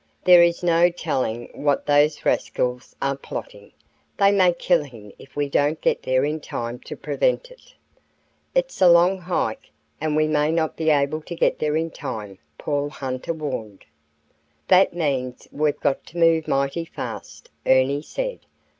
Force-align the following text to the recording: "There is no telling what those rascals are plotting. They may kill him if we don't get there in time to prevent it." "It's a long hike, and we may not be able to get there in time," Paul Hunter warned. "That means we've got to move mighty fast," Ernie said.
"There 0.23 0.41
is 0.41 0.63
no 0.63 0.89
telling 0.89 1.51
what 1.53 1.85
those 1.85 2.25
rascals 2.25 2.95
are 3.03 3.15
plotting. 3.15 3.71
They 4.17 4.31
may 4.31 4.51
kill 4.51 4.83
him 4.83 5.11
if 5.19 5.35
we 5.35 5.47
don't 5.47 5.79
get 5.79 6.01
there 6.01 6.25
in 6.25 6.39
time 6.39 6.79
to 6.85 6.95
prevent 6.95 7.51
it." 7.51 7.75
"It's 8.55 8.81
a 8.81 8.89
long 8.89 9.19
hike, 9.19 9.69
and 10.01 10.15
we 10.15 10.27
may 10.27 10.51
not 10.51 10.75
be 10.75 10.89
able 10.89 11.21
to 11.21 11.35
get 11.35 11.59
there 11.59 11.75
in 11.77 11.91
time," 11.91 12.39
Paul 12.57 12.89
Hunter 12.89 13.31
warned. 13.33 13.85
"That 14.69 14.95
means 14.95 15.47
we've 15.51 15.79
got 15.79 16.03
to 16.07 16.17
move 16.17 16.47
mighty 16.47 16.85
fast," 16.85 17.51
Ernie 17.67 18.01
said. 18.01 18.39